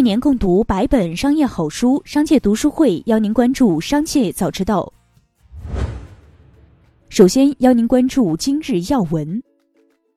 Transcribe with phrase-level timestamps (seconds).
[0.00, 4.90] 一年共读百本商业好书，商界读书会邀您关注商界早知道。
[7.10, 9.42] 首先邀您关注今日要闻，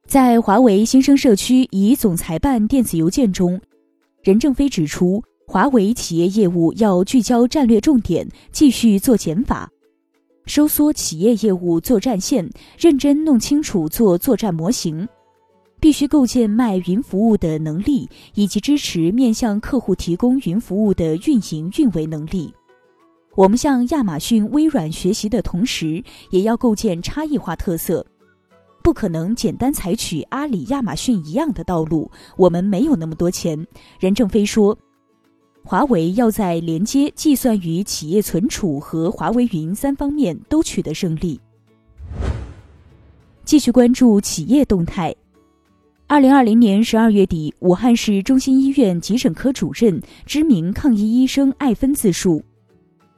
[0.07, 3.59] 在华为新生社区以总裁办电子邮件中，
[4.21, 9.69] 任正非指出，华为企业业务要聚焦战略重点，继续做减法，
[10.45, 15.05] 收缩企业业务作战线，认真弄清楚做作战模型。
[15.83, 22.53] 必须构建卖云服务的能力，以及支持面向客户提供云服务的运营运维能力。
[23.35, 28.05] 我们向亚马逊、微软学习的同时，也要构建差异化特色，
[28.81, 32.09] 不可能简单采取阿里、亚马逊一样的道路。
[32.37, 33.67] 我们没有那么多钱。
[33.99, 34.77] 任正非说，
[35.65, 41.37] 华为要在连接、计算与企业存储和华为云三方面都取得胜利。
[43.43, 45.13] 继续关注企业动态。
[46.13, 52.43] 二零二零年十二月底，武汉市中心医院急诊科主任、知名抗疫医生艾芬自述，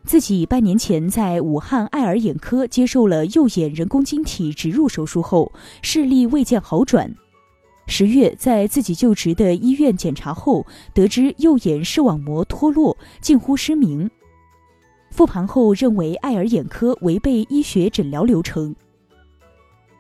[0.06, 7.14] 自己半年前在武汉爱尔眼科接受了右眼人工晶体植入手术后，视力未见好转。
[7.86, 14.10] 十月在自己就职的医院检查后，得知右眼视网膜脱落，近乎失明。
[15.12, 18.74] 复盘后认为爱尔眼科违背医学诊疗流程。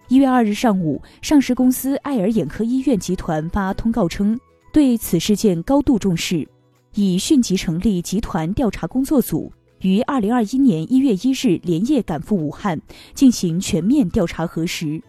[0.08, 4.40] 一月二日上午，上市公司爱尔眼科医院集团发通告称，
[4.72, 6.48] 对此事件高度重视，
[6.94, 12.80] 已迅即成立集团调查工作组，于二零二一年一月一日连夜赶赴武汉，
[13.16, 15.02] 进行全面调查核实。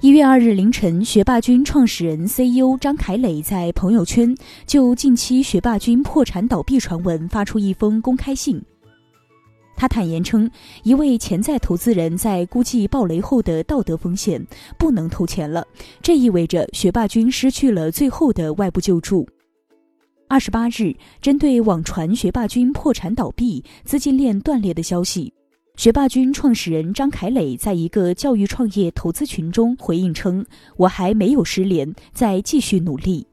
[0.00, 8.62] 一月二日凌晨，学霸君创始人 CEO 张凯磊在朋友圈就近期学霸君破产倒闭传闻发出一封公开信。
[9.76, 10.50] 他坦言称，
[10.82, 14.44] 一位潜在投资人在估计暴雷后的道德风险，
[14.78, 15.66] 不能投钱了。
[16.00, 19.28] 这意味着学霸君失去了最后的外部救助。
[20.26, 25.32] 二十八日，针对网传学霸君破产倒闭、资金链断裂的消息，
[25.76, 30.44] 学霸君创始人张凯磊在一个教育创业投资群中回应称
[30.78, 33.26] ：“我还没有失联，在继续努力。”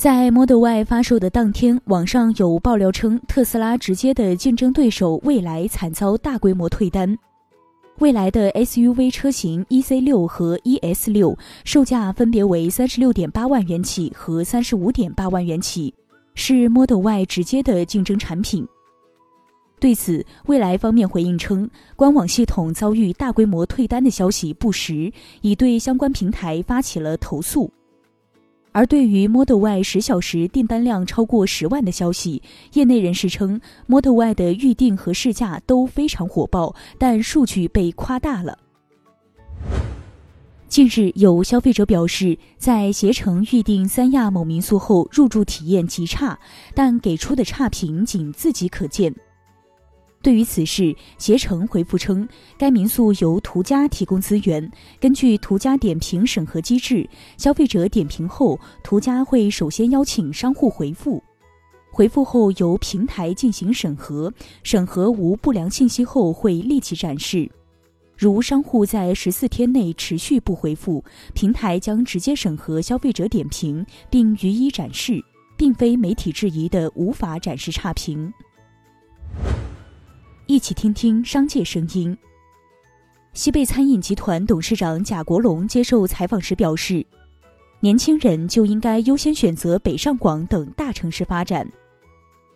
[0.00, 7.18] 在 Model Y 发售的当天，网上有爆料称，特斯拉直接的竞争对手蔚来惨遭大规模退单。
[7.98, 15.92] 蔚来的 SUV 车型 EC 六和 ES 六售价分别为三十六点八万元起和三十五点八万元起，
[16.34, 18.66] 是 Model Y 直接的竞争产品。
[19.78, 25.12] 对此，蔚来方面回应称，官网系统遭遇大规模退单的消息不实，
[25.42, 27.70] 已对相关平台发起了投诉。
[28.72, 32.40] 而对于 Model Y 十小时订单量超过十万的消息，
[32.74, 38.58] 业内人士称，Model Y 的预定和试驾都非常火爆，但数据被夸大了。
[40.68, 46.38] 近日，有消费者表示，在携程预订三亚某民宿后，入住体验极差，
[46.72, 49.12] 但给出的差评仅自己可见。
[50.22, 54.70] 对于此事，携程回复称，该民宿由途家提供资源，
[55.00, 57.08] 根据途家点评审核机制，
[57.38, 61.22] 消费者点评后，途家会首先邀请商户回复，
[61.90, 64.30] 回复后由平台进行审核，
[64.62, 67.50] 审核无不良信息后会立即展示。
[68.18, 71.02] 如商户在十四天内持续不回复，
[71.32, 75.18] 平台将直接审核消费者点评并予以展示，
[75.56, 78.30] 并非媒体质疑的无法展示差评。
[80.50, 82.18] 一起听听商界声音。
[83.34, 87.06] 西贝餐饮集团董事长贾国龙接受采访时表示，
[87.78, 91.64] 年轻人就应该优先选择北上广等大城市发展。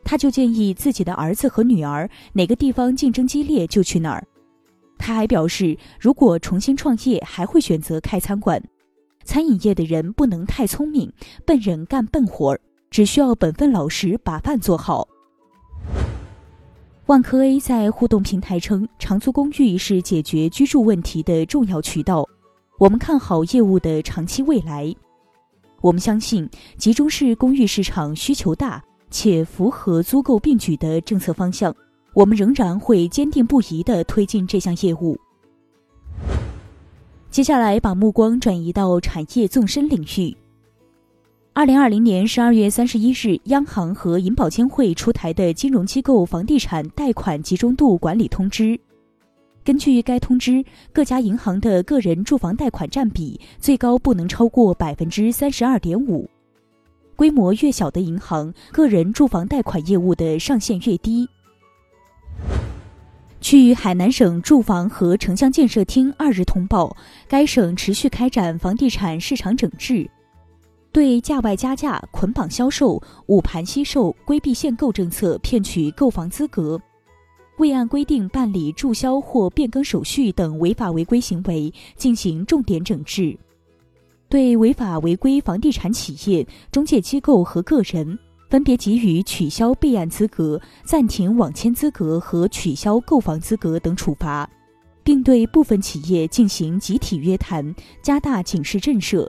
[0.03, 4.27] 他就建议自己的儿子和女儿哪个地方竞争激烈就去哪儿。
[4.99, 8.61] 他还表示，如果重新创业，还会选择开餐馆。
[9.23, 11.13] 餐饮业的人不能太聪明，
[11.47, 15.07] 笨人干笨活儿，只需要本分老实，把饭做好。
[17.07, 22.27] 万科 A 在互动平台称，长租公寓是解决居住问题的重要渠道。
[22.79, 24.95] 我们看好业务的长期未来。
[25.83, 31.75] 我们相信，集中式公寓市场需求大，且符合租购并举的政策方向。
[32.15, 35.19] 我们仍然会坚定不移地推进这项业务。
[37.29, 40.35] 接下来，把目光转移到产业纵深领域。
[41.57, 48.65] 二零二零年十二月三十一日，央行和银保监会出台的《金融机构房地产贷款集中度管理通知》。
[49.63, 56.29] 根据该通知，各家银行的个人住房贷款占比最高不能超过百分之三十二点五，
[57.15, 61.29] 规模越小的银行，个人住房贷款业务的上限越低。
[63.41, 66.97] 据海南省住房和城乡建设厅二日通报，
[67.29, 70.11] 该省持续开展房地产市场整治。
[70.95, 76.81] 对价外加价、捆绑销售、捂盘惜售、规避限购政策骗取购房资格，
[77.59, 83.37] 未按规定办理注销或变更手续等违法违规行为进行重点整治。
[84.29, 88.17] 对违法违规房地产企业、中介机构和个人，
[88.49, 94.49] 分别给予取消备案资格、暂停网签资格和取消购房资格等处罚，
[95.03, 99.29] 并对部分企业进行集体约谈，加大警示震慑。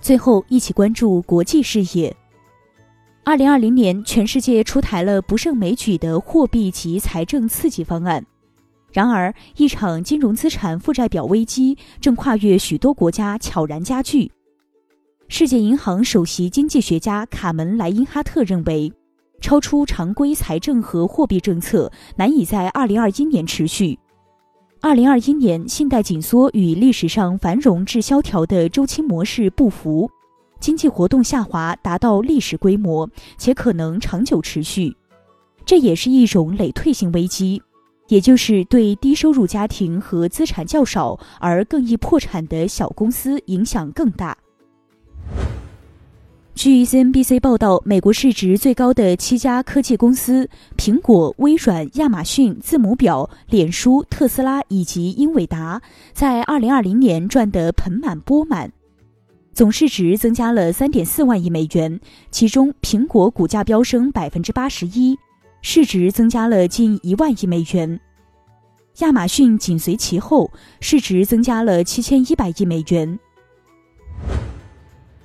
[0.00, 2.14] 最后，一起关注国际视野。
[3.22, 8.24] 二零二零年，全世界出台了不胜枚举的货币及财政刺激方案。
[8.92, 14.32] 然而，一场金融资产负债表危机正跨越许多国家悄然加剧。
[15.28, 18.90] 世界银行首席经济学家卡门莱因哈特认为，
[19.40, 23.98] 超出常规财政和货币政策难以在二零二一年持续。
[24.82, 30.10] 二零二一年，信贷紧缩与历史上繁荣至萧条的周期模式不符，
[30.58, 33.06] 经济活动下滑达到历史规模，
[33.36, 34.96] 且可能长久持续。
[35.66, 37.60] 这也是一种累退性危机，
[38.08, 44.34] 也就是对低收入家庭和资产较少而更易破产的小公司影响更大。
[46.62, 50.46] 据 CNBC 报道，美国市值最高的七家科技公司——
[50.76, 55.80] 苹果、微软、亚马逊、字母表、脸书、特斯拉以及英伟达，
[56.12, 58.70] 在2020年赚得盆满钵满，
[59.54, 61.98] 总市值增加了3.4万亿美元。
[62.30, 65.16] 其中，苹果股价飙升81%，
[65.62, 67.98] 市值增加了近一万亿美元；
[68.98, 70.50] 亚马逊紧随其后，
[70.82, 73.18] 市值增加了7100亿美元。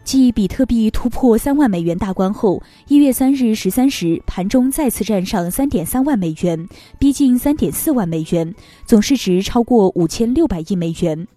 [0.05, 6.69] 继比特币突破三万美元大关后，一月三日十三时盘中再次站上三点三万美元，
[6.99, 8.53] 逼近三点四万美元，
[8.85, 11.27] 总市值超过五千六百亿美元，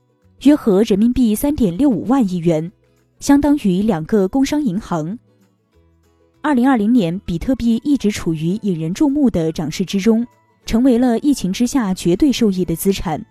[0.42, 2.70] 约合人民币三点六五万亿元，
[3.20, 5.18] 相当于两个工商银行。
[6.42, 10.26] 二零二零年，比特币一直处于引人注目的涨势之中，
[10.66, 13.24] 成为了疫情之下绝对受益的资产。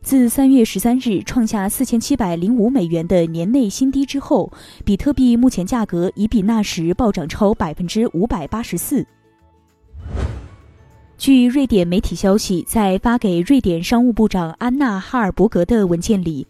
[0.00, 4.50] 自三月十三日创下四千七百零五美元的年内新低之后，
[4.84, 9.04] 比特币目前价格已比那时暴涨超百分之五百八十四。
[11.18, 16.46] 据瑞典媒体消息，在发给瑞典商务部长安娜·哈尔伯格的文件里，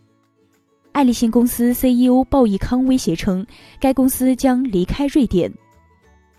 [0.92, 3.44] 爱立信公司 CEO 鲍义康威胁称，
[3.80, 5.50] 该公司将离开瑞典，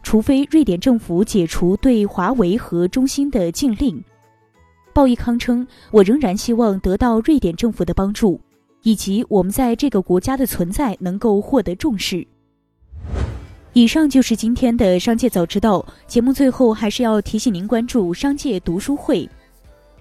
[0.04, 4.02] 除非瑞典政府解除对华为和中兴的禁令。
[4.94, 8.40] 鲍义康称：“我仍然希望得到瑞典政府的帮助，
[8.84, 12.26] 以及我们在这个国家的存在能够获得重视。”
[13.74, 16.34] 以上就是今天的商界早知道节目。
[16.34, 19.30] 最后，还是要提醒您关注商界读书会，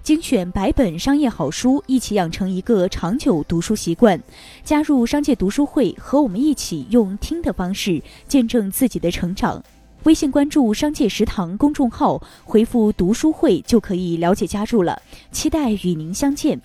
[0.01, 4.19] 精选百本商业好书，一起养成一个长久读书习惯。
[4.63, 9.63] 加入商界读书会，和我们一起用听的方式见证自己的成长。
[10.03, 15.01] 微信关注“商界食堂”公众号，回复“读书会”就可以了解加入了。
[15.31, 16.59] 期待与您相见。